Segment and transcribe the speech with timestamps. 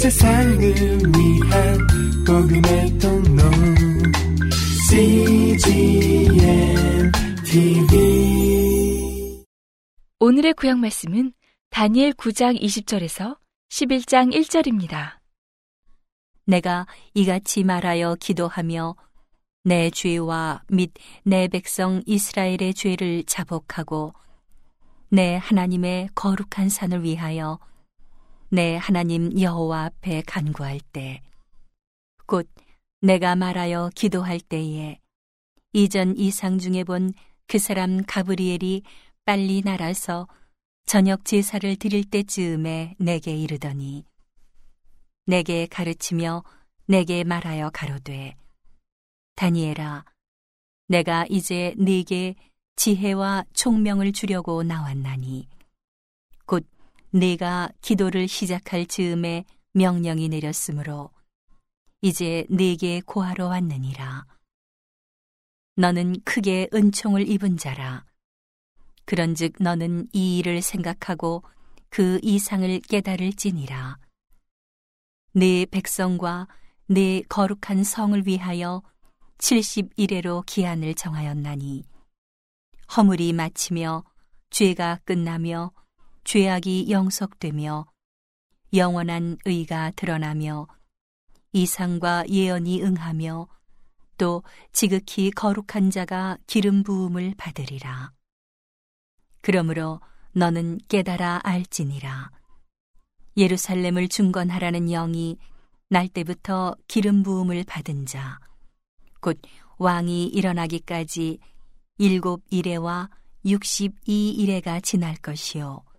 [0.00, 1.78] 세상을 위한
[2.26, 3.42] 복음의 통로
[4.88, 6.32] CGM
[7.44, 9.44] TV
[10.18, 11.34] 오늘의 구약 말씀은
[11.68, 13.36] 다니엘 9장 20절에서
[13.68, 15.18] 11장 1절입니다.
[16.46, 18.96] 내가 이같이 말하여 기도하며
[19.64, 20.92] 내 죄와 및
[21.24, 24.14] 내 백성 이스라엘의 죄를 자복하고
[25.10, 27.58] 내 하나님의 거룩한 산을 위하여
[28.50, 31.22] 내 하나님 여호와 앞에 간구할 때
[32.26, 32.48] 곧
[33.00, 35.00] 내가 말하여 기도할 때에
[35.72, 37.12] 이전 이상 중에 본
[37.50, 38.84] 그 사람 가브리엘이
[39.24, 40.28] 빨리 날아서
[40.86, 44.04] 저녁 제사를 드릴 때쯤에 내게 이르더니
[45.26, 46.44] 내게 가르치며
[46.86, 48.36] 내게 말하여 가로되
[49.34, 50.04] 다니엘아
[50.86, 52.36] 내가 이제 네게
[52.76, 55.48] 지혜와 총명을 주려고 나왔나니
[56.46, 56.64] 곧
[57.12, 61.10] 네가 기도를 시작할 즈음에 명령이 내렸으므로
[62.02, 64.26] 이제 네게 고하러 왔느니라.
[65.76, 68.04] 너는 크게 은총을 입은 자라.
[69.06, 71.42] 그런즉 너는 이 일을 생각하고
[71.88, 73.98] 그 이상을 깨달을지니라.
[75.32, 76.46] 네 백성과
[76.86, 78.82] 네 거룩한 성을 위하여
[79.38, 81.84] 70일에로 기한을 정하였나니
[82.96, 84.04] 허물이 마치며
[84.50, 85.72] 죄가 끝나며
[86.30, 87.86] 죄악이 영속되며
[88.72, 90.68] 영원한 의가 드러나며
[91.50, 93.48] 이상과 예언이 응하며
[94.16, 98.12] 또 지극히 거룩한 자가 기름 부음을 받으리라.
[99.40, 102.30] 그러므로 너는 깨달아 알지니라.
[103.36, 105.36] 예루살렘을 중건하라는 영이
[105.88, 108.38] 날 때부터 기름 부음을 받은 자,
[109.20, 109.36] 곧
[109.78, 111.40] 왕이 일어나기까지
[111.98, 112.44] 일곱
[113.44, 115.89] 육십이 일회가 지날 것이요.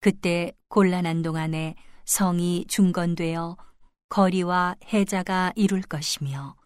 [0.00, 3.56] 그때 곤란한 동안에 성이 중건되어
[4.08, 6.56] 거리와 해자가 이룰 것이며,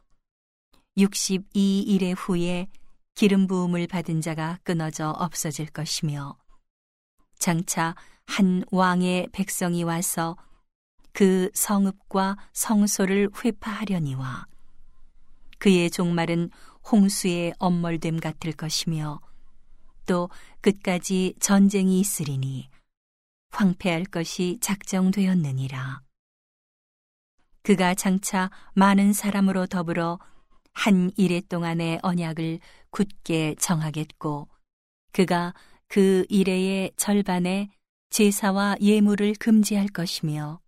[0.96, 2.68] 육십이 일회 후에
[3.14, 6.36] 기름 부음을 받은 자가 끊어져 없어질 것이며,
[7.38, 7.94] 장차
[8.26, 10.36] 한 왕의 백성이 와서
[11.12, 14.46] 그 성읍과 성소를 회파하려니와
[15.58, 16.50] 그의 종말은
[16.90, 19.20] 홍수의 엄멀됨 같을 것이며
[20.06, 20.28] 또
[20.60, 22.68] 끝까지 전쟁이 있으리니
[23.54, 26.02] 황폐할 것이 작정되었느니라.
[27.62, 30.18] 그가 장차 많은 사람으로 더불어
[30.72, 32.58] 한 일해 동안의 언약을
[32.90, 34.48] 굳게 정하겠고
[35.12, 35.54] 그가
[35.86, 37.70] 그 일해의 절반에
[38.10, 40.60] 제사와 예물을 금지할 것이며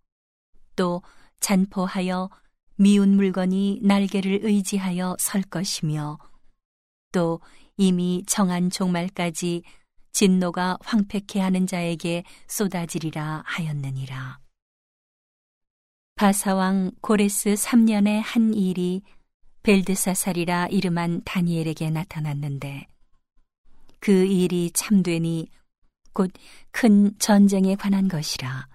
[0.75, 1.01] 또
[1.39, 2.29] 잔포하여
[2.77, 6.17] 미운 물건이 날개를 의지하여 설 것이며
[7.11, 7.41] 또
[7.75, 9.63] 이미 정한 종말까지
[10.11, 14.39] 진노가 황폐케 하는 자에게 쏟아지리라 하였느니라.
[16.15, 19.01] 바사왕 고레스 3년의 한 일이
[19.63, 22.87] 벨드사살이라 이름한 다니엘에게 나타났는데
[23.99, 25.49] 그 일이 참되니
[26.13, 26.31] 곧
[26.79, 28.67] 큰 전쟁에 관한 것이라.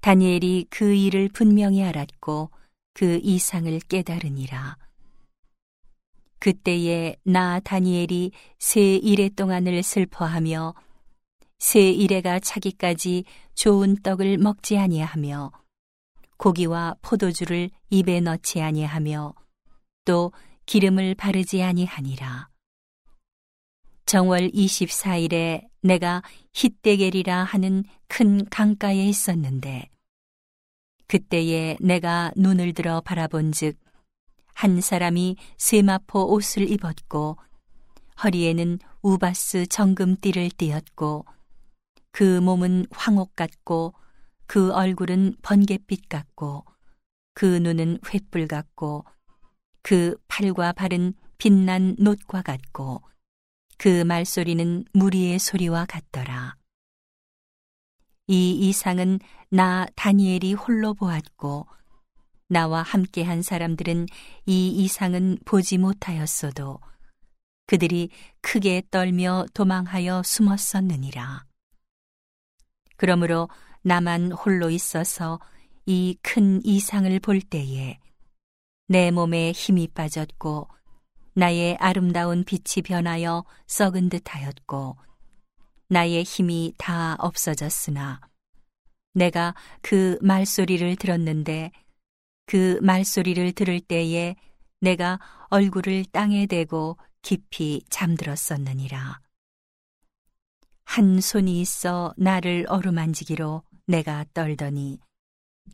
[0.00, 2.50] 다니엘이 그 일을 분명히 알았고
[2.92, 4.76] 그 이상을 깨달으니라.
[6.42, 10.74] 그때에 나 다니엘이 세 일해 동안을 슬퍼하며
[11.60, 13.22] 세 일해가 차기까지
[13.54, 15.52] 좋은 떡을 먹지 아니하며
[16.38, 19.34] 고기와 포도주를 입에 넣지 아니하며
[20.04, 20.32] 또
[20.66, 22.48] 기름을 바르지 아니하니라.
[24.06, 26.24] 정월 24일에 내가
[26.54, 29.88] 히데겔이라 하는 큰 강가에 있었는데
[31.06, 33.81] 그때에 내가 눈을 들어 바라본즉
[34.62, 37.36] 한 사람이 세마포 옷을 입었고
[38.22, 41.24] 허리에는 우바스 정금띠를 띠었고
[42.12, 43.92] 그 몸은 황옥 같고
[44.46, 46.64] 그 얼굴은 번갯빛 같고
[47.34, 49.04] 그 눈은 횃불 같고
[49.82, 53.02] 그 팔과 발은 빛난 놋과 같고
[53.78, 56.54] 그 말소리는 무리의 소리와 같더라.
[58.28, 59.18] 이 이상은
[59.48, 61.66] 나 다니엘이 홀로 보았고
[62.52, 64.06] 나와 함께한 사람들은
[64.44, 66.80] 이 이상은 보지 못하였어도
[67.66, 68.10] 그들이
[68.42, 71.46] 크게 떨며 도망하여 숨었었느니라.
[72.98, 73.48] 그러므로
[73.80, 75.40] 나만 홀로 있어서
[75.86, 77.98] 이 큰 이상을 볼 때에
[78.86, 80.68] 내 몸에 힘이 빠졌고
[81.32, 84.98] 나의 아름다운 빛이 변하여 썩은 듯 하였고
[85.88, 88.20] 나의 힘이 다 없어졌으나
[89.14, 91.72] 내가 그 말소리를 들었는데
[92.46, 94.36] 그 말소리를 들을 때에
[94.80, 95.18] 내가
[95.50, 99.20] 얼굴을 땅에 대고 깊이 잠들었었느니라.
[100.84, 104.98] 한 손이 있어 나를 어루만지기로 내가 떨더니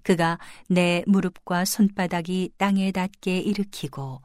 [0.03, 0.39] 그가
[0.69, 4.23] 내 무릎과 손바닥이 땅에 닿게 일으키고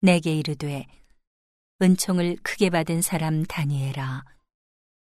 [0.00, 0.86] 내게 이르되
[1.82, 4.24] 은총을 크게 받은 사람 다니엘아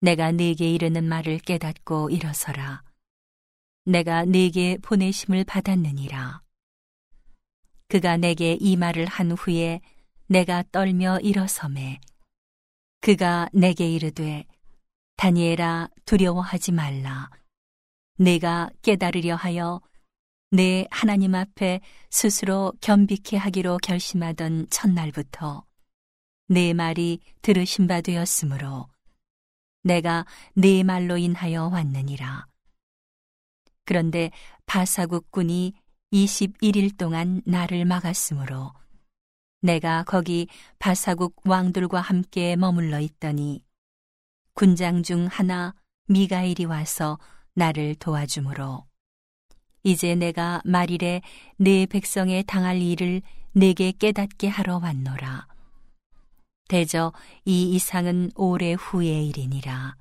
[0.01, 2.83] 내가 네게 이르는 말을 깨닫고 일어서라
[3.91, 6.43] 내가 네게 보내심을 받았느니라
[7.89, 9.81] 그가 내게 이 말을 한 후에
[10.27, 11.99] 내가 떨며 일어섬에
[13.01, 14.47] 그가 내게 이르되
[15.17, 17.31] 다니엘아 두려워하지 말라
[18.17, 19.81] 내가 깨달으려 하여
[20.53, 25.65] 내 하나님 앞에 스스로 겸비케 하기로 결심하던 첫날부터
[26.47, 28.89] 내 말이 들으신 바 되었으므로
[29.83, 32.50] 내가 네 말로 인하여 왔느니라.
[33.91, 34.31] 그런데
[34.67, 35.73] 바사국 군이
[36.13, 38.73] 21일 동안 나를 막았으므로
[39.63, 40.47] 내가 거기
[40.79, 43.65] 바사국 왕들과 함께 머물러 있더니
[44.55, 45.75] 군장 중 하나
[46.07, 47.19] 미가일이 와서
[47.55, 48.87] 나를 도와주므로
[49.83, 51.21] 이제 내가 말일에
[51.57, 55.49] 내 백성에 당할 일을 내게 깨닫게 하러 왔노라.
[56.69, 57.13] 대저
[57.45, 59.97] 이 이상은 오래 후의 일이니라.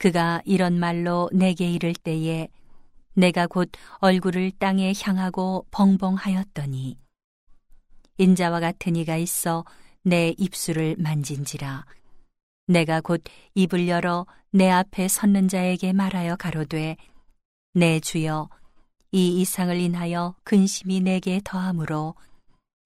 [0.00, 2.48] 그가 이런 말로 내게 이를 때에
[3.12, 6.98] 내가 곧 얼굴을 땅에 향하고 벙벙하였더니
[8.16, 9.66] 인자와 같은 이가 있어
[10.02, 11.84] 내 입술을 만진지라
[12.68, 13.22] 내가 곧
[13.54, 16.96] 입을 열어 내 앞에 섰는 자에게 말하여 가로되
[17.74, 18.48] 내 주여
[19.12, 22.14] 이 이상을 인하여 근심이 내게 더함으로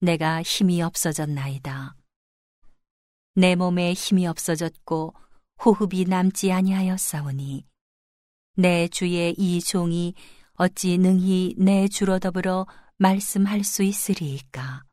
[0.01, 1.95] 내가 힘이 없어졌나이다.
[3.35, 5.13] 내 몸에 힘이 없어졌고
[5.63, 7.65] 호흡이 남지 아니하였사오니
[8.57, 10.13] 내 주의 이 종이
[10.53, 12.65] 어찌 능히 내 주로 더불어
[12.97, 14.83] 말씀할 수 있으리이까.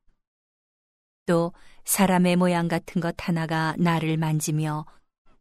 [1.26, 1.52] 또
[1.84, 4.84] 사람의 모양 같은 것 하나가 나를 만지며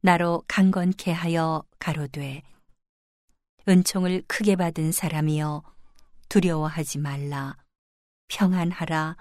[0.02, 2.42] 나로 강건케 하여 가로되
[3.68, 5.64] 은총을 크게 받은 사람이여
[6.30, 7.58] 두려워하지 말라
[8.28, 9.18] 평안하라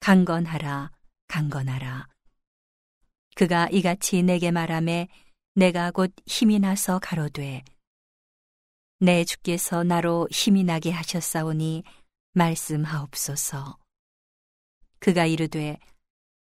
[0.00, 0.90] 강건하라
[1.28, 2.08] 강건하라
[3.34, 5.08] 그가 이같이 내게 말하매
[5.54, 7.64] 내가 곧 힘이 나서 가로되
[8.98, 11.82] 내 주께서 나로 힘이 나게 하셨사오니
[12.32, 13.78] 말씀하옵소서
[14.98, 15.78] 그가 이르되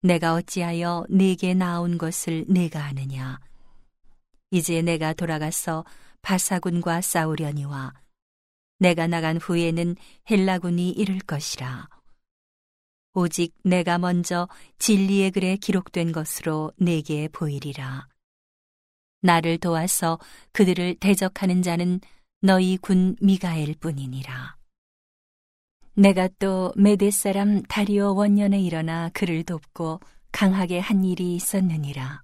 [0.02, 3.40] 내가 어찌하여 네게 나온 것을 내가 아느냐
[4.50, 5.84] 이제 내가 돌아가서
[6.22, 7.94] 바사군과 싸우려니와
[8.80, 9.94] 내가 나간 후에는
[10.30, 11.88] 헬라군이 이를 것이라.
[13.12, 14.48] 오직 내가 먼저
[14.78, 18.09] 진리의 글에 기록된 것으로 내게 보이리라.
[19.20, 20.18] 나를 도와서
[20.52, 22.00] 그들을 대적하는 자는
[22.40, 24.56] 너희 군 미가엘 뿐이니라.
[25.94, 30.00] 내가 또 메대 사람 다리오 원년에 일어나 그를 돕고
[30.32, 32.22] 강하게 한 일이 있었느니라.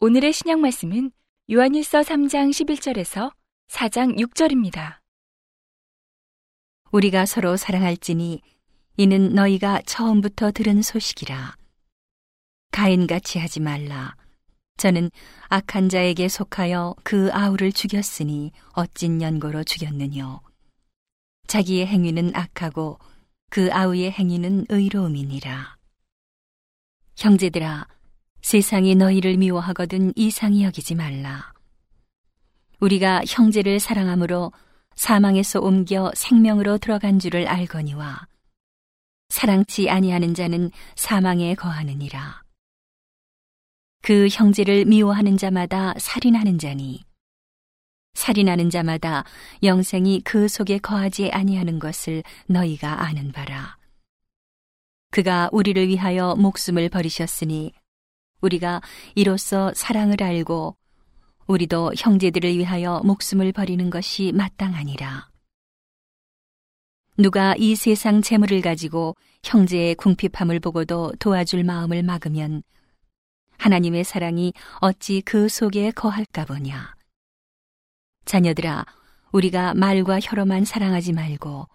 [0.00, 1.12] 오늘의 신약 말씀은
[1.50, 3.32] 요한일서 3장 11절에서
[3.68, 4.98] 4장 6절입니다.
[6.90, 8.40] 우리가 서로 사랑할지니
[8.96, 11.56] 이는 너희가 처음부터 들은 소식이라.
[12.72, 14.16] 가인같이 하지 말라.
[14.78, 15.10] 저는
[15.48, 20.40] 악한 자에게 속하여 그 아우를 죽였으니 어찐 연고로 죽였느뇨.
[21.48, 22.98] 자기의 행위는 악하고
[23.50, 25.76] 그 아우의 행위는 의로움이니라.
[27.16, 27.88] 형제들아,
[28.40, 31.52] 세상이 너희를 미워하거든 이상히 여기지 말라.
[32.78, 34.52] 우리가 형제를 사랑함으로
[34.94, 38.28] 사망에서 옮겨 생명으로 들어간 줄을 알거니와
[39.28, 42.47] 사랑치 아니하는 자는 사망에 거하느니라.
[44.02, 47.04] 그 형제를 미워하는 자마다 살인하는 자니
[48.14, 49.24] 살인하는 자마다
[49.62, 53.76] 영생이 그 속에 거하지 아니하는 것을 너희가 아는 바라.
[55.10, 57.72] 그가 우리를 위하여 목숨을 버리셨으니
[58.40, 58.82] 우리가
[59.14, 60.76] 이로써 사랑을 알고
[61.46, 65.28] 우리도 형제들을 위하여 목숨을 버리는 것이 마땅하니라.
[67.16, 72.62] 누가 이 세상 재물을 가지고 형제의 궁핍함을 보고도 도와줄 마음을 막으면
[73.58, 76.94] 하나님의 사랑이 어찌 그 속에 거할까 보냐.
[78.24, 78.84] 자녀들아,
[79.32, 81.68] 우리가 말과 혀로만 사랑하지 말고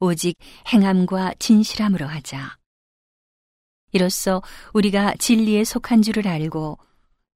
[0.00, 0.36] 오직
[0.72, 2.56] 행함과 진실함으로 하자.
[3.92, 4.42] 이로써
[4.74, 6.78] 우리가 진리에 속한 줄을 알고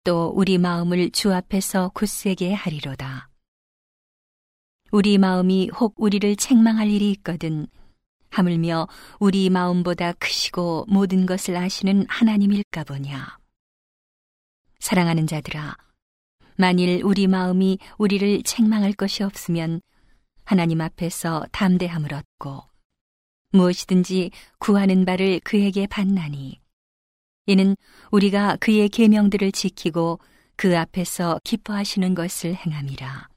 [0.05, 3.29] 또 우리 마음을 주 앞에서 굳세게 하리로다.
[4.91, 7.67] 우리 마음이 혹 우리를 책망할 일이 있거든
[8.31, 13.42] 하물며 우리 마음보다 크시고 모든 것을 아시는 하나님일까 보냐.
[14.83, 15.77] 사랑하는 자들아,
[16.57, 19.81] 만일 우리 마음이 우리를 책망할 것이 없으면
[20.45, 22.65] 하나님 앞에서 담대함을 얻고
[23.53, 26.61] 무엇이든지 구하는 바를 그에게 받나니
[27.47, 27.77] 이는
[28.11, 30.19] 우리가 그의 계명들을 지키고
[30.57, 33.29] 그 앞에서 기뻐하시는 것을 행함이라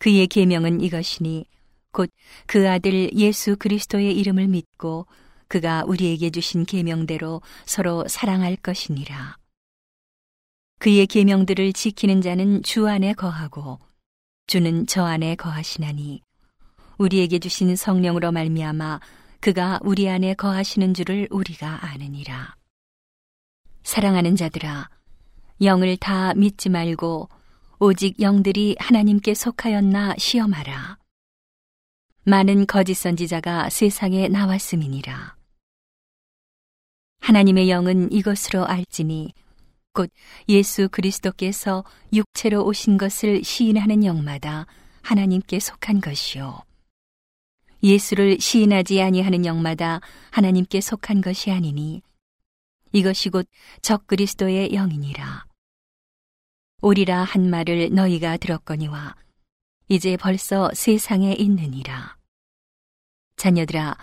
[0.00, 1.46] 그의 계명은 이것이니
[1.92, 2.10] 곧
[2.46, 5.06] 그 아들 예수 그리스도의 이름을 믿고
[5.46, 9.39] 그가 우리에게 주신 계명대로 서로 사랑할 것이니라.
[10.80, 13.78] 그의 계명들을 지키는 자는 주 안에 거하고
[14.46, 16.22] 주는 저 안에 거하시나니
[16.96, 19.00] 우리에게 주신 성령으로 말미암아
[19.40, 22.56] 그가 우리 안에 거하시는 줄을 우리가 아느니라.
[23.82, 24.88] 사랑하는 자들아
[25.60, 27.28] 영을 다 믿지 말고
[27.78, 30.96] 오직 영들이 하나님께 속하였나 시험하라.
[32.24, 35.36] 많은 거짓 선지자가 세상에 나왔음이니라.
[37.20, 39.34] 하나님의 영은 이것으로 알지니
[39.92, 40.10] 곧
[40.48, 44.66] 예수 그리스도께서 육체로 오신 것을 시인하는 영마다
[45.02, 46.62] 하나님께 속한 것이요.
[47.82, 52.02] 예수를 시인하지 아니하는 영마다 하나님께 속한 것이 아니니
[52.92, 53.48] 이것이 곧
[53.82, 55.46] 적 그리스도의 영이니라.
[56.82, 59.16] 오리라 한 말을 너희가 들었거니와
[59.88, 62.16] 이제 벌써 세상에 있느니라.
[63.36, 63.96] 자녀들아,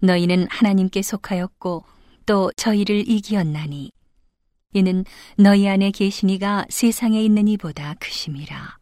[0.00, 1.84] 너희는 하나님께 속하였고
[2.26, 3.92] 또 저희를 이기었나니
[4.72, 5.04] 이는
[5.36, 8.78] 너희 안에 계시니가 세상에 있는 이보다 크심이라.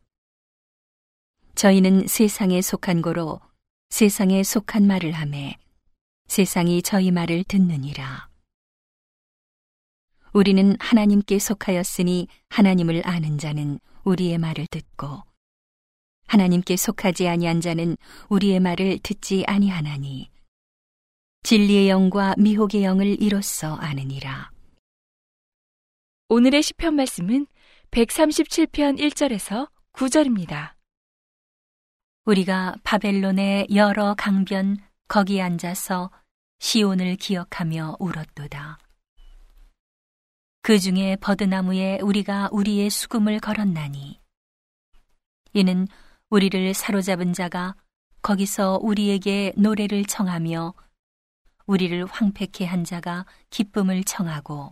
[1.56, 3.40] 저희는 세상에 속한 고로
[3.90, 5.56] 세상에 속한 말을 하매
[6.28, 8.28] 세상이 저희 말을 듣느니라.
[10.32, 15.24] 우리는 하나님께 속하였으니 하나님을 아는 자는 우리의 말을 듣고
[16.28, 17.96] 하나님께 속하지 아니한 자는
[18.28, 20.30] 우리의 말을 듣지 아니하나니
[21.42, 24.52] 진리의 영과 미혹의 영을 이로써 아느니라.
[26.32, 27.48] 오늘의 시편 말씀은
[27.90, 30.74] 137편 1절에서 9절입니다.
[32.24, 34.76] 우리가 바벨론의 여러 강변
[35.08, 36.12] 거기 앉아서
[36.60, 38.78] 시온을 기억하며 울었도다.
[40.62, 44.20] 그 중에 버드나무에 우리가 우리의 수금을 걸었나니
[45.54, 45.88] 이는
[46.28, 47.74] 우리를 사로잡은 자가
[48.22, 50.74] 거기서 우리에게 노래를 청하며
[51.66, 54.70] 우리를 황폐케 한 자가 기쁨을 청하고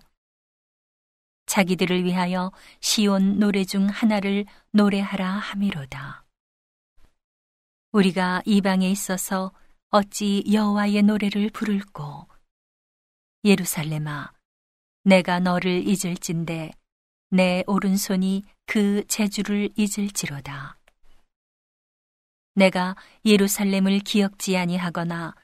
[1.49, 6.25] 자기들을 위하여 시온 노래 중 하나를 노래하라 함이로다.
[7.91, 9.53] 우리가 이방에 있어서
[9.91, 12.29] 어찌 여호와의 노래를 부를꼬
[13.45, 14.33] 예루살렘아
[15.05, 16.71] 내가 너를 잊을진데
[17.31, 20.79] 내 오른손이 그 재주를 잊을지로다.
[22.55, 25.35] 내가 예루살렘을 기억지 아니하거나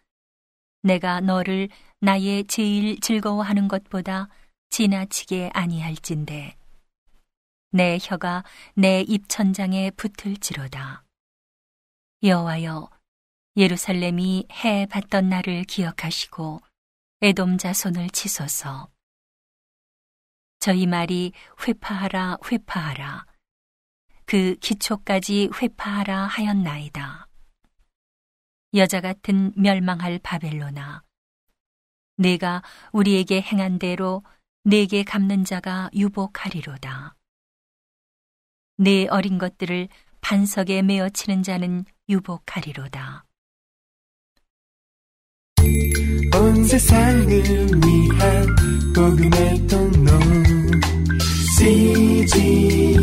[0.82, 1.70] 내가 너를
[2.00, 4.28] 나의 제일 즐거워하는 것보다
[4.70, 6.56] 지나치게 아니할진데
[7.70, 8.44] 내 혀가
[8.74, 11.04] 내 입천장에 붙을지로다.
[12.22, 12.88] 여호와여
[13.56, 16.60] 예루살렘이 해 받던 날을 기억하시고
[17.20, 18.88] 에돔 자손을 치소서.
[20.60, 21.32] 저희 말이
[21.66, 23.26] 회파하라 회파하라
[24.24, 27.28] 그 기초까지 회파하라 하였나이다.
[28.74, 31.02] 여자 같은 멸망할 바벨로나
[32.16, 34.24] 내가 우리에게 행한 대로
[34.64, 37.14] 내게 갚는 자가 유복하리로다.
[38.78, 39.88] 내 어린 것들을
[40.22, 43.26] 반석에 메어 치는 자는 유복하리로다.
[46.34, 48.56] 온 세상을 위한
[48.94, 50.10] 복음의 통로
[51.58, 53.00] CGM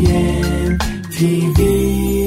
[1.12, 2.21] TV